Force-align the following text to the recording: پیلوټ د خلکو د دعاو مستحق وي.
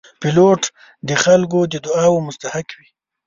پیلوټ 0.21 0.61
د 1.07 1.09
خلکو 1.23 1.59
د 1.71 1.73
دعاو 1.85 2.23
مستحق 2.27 2.67
وي. 2.77 2.87